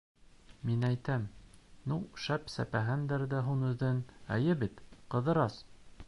—Мин 0.67 0.85
әйтәм, 0.87 1.25
ну 1.91 1.97
шәп 2.23 2.49
сәпәгәндәр 2.53 3.25
ҙә 3.33 3.41
һуң 3.49 3.61
үҙен, 3.73 3.99
эйе 4.39 4.55
бит, 4.63 4.81
Ҡыҙырас? 5.15 5.59